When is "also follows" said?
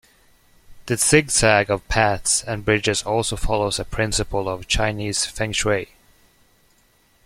3.03-3.77